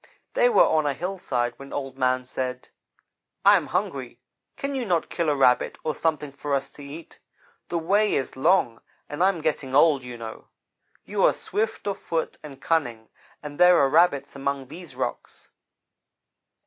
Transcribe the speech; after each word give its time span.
They 0.33 0.49
were 0.49 0.65
on 0.65 0.87
a 0.87 0.95
hillside 0.95 1.53
when 1.57 1.71
Old 1.71 1.95
Man 1.95 2.25
said: 2.25 2.69
'I 3.45 3.57
am 3.57 3.67
hungry. 3.67 4.19
Can 4.57 4.73
you 4.73 4.83
not 4.83 5.11
kill 5.11 5.29
a 5.29 5.35
Rabbit 5.35 5.77
or 5.83 5.93
something 5.93 6.31
for 6.31 6.55
us 6.55 6.71
to 6.71 6.83
eat? 6.83 7.19
The 7.69 7.77
way 7.77 8.15
is 8.15 8.35
long, 8.35 8.81
and 9.07 9.23
I 9.23 9.29
am 9.29 9.41
getting 9.41 9.75
old, 9.75 10.03
you 10.03 10.17
know. 10.17 10.47
You 11.05 11.23
are 11.25 11.33
swift 11.33 11.85
of 11.85 11.99
foot 11.99 12.39
and 12.41 12.59
cunning, 12.59 13.09
and 13.43 13.59
there 13.59 13.77
are 13.77 13.89
Rabbits 13.89 14.35
among 14.35 14.69
these 14.69 14.95
rocks.' 14.95 15.49